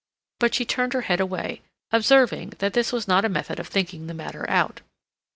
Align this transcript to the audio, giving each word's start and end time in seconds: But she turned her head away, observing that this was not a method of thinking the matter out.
But 0.39 0.55
she 0.55 0.65
turned 0.65 0.93
her 0.93 1.01
head 1.01 1.19
away, 1.19 1.61
observing 1.91 2.53
that 2.57 2.73
this 2.73 2.91
was 2.91 3.07
not 3.07 3.23
a 3.23 3.29
method 3.29 3.59
of 3.59 3.67
thinking 3.67 4.07
the 4.07 4.15
matter 4.15 4.49
out. 4.49 4.81